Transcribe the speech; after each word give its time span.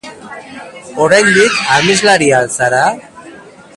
Oraindik 1.03 1.59
ameslaria 1.75 2.39
al 2.45 2.51
zara? 2.57 2.81